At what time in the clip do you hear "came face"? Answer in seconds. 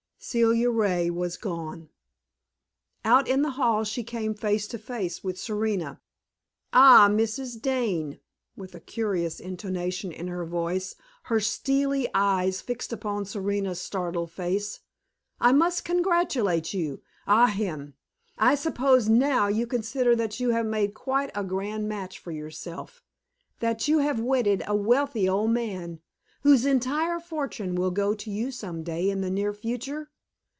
4.03-4.67